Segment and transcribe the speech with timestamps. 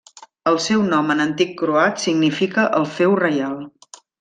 [0.51, 3.57] El seu nom en antic croat significa el feu reial.